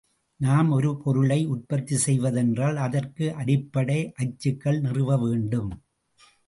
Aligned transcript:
நாம் 0.39 0.69
ஒரு 0.71 0.97
பொருளை 0.97 1.45
உற்பத்தி 1.45 1.97
செய்வது 1.97 2.39
என்றால் 2.39 2.77
அதற்கு 2.77 3.33
அடிப்படை 3.35 3.99
அச்சுகள் 4.17 4.79
நிறுவவேண்டும். 4.79 5.71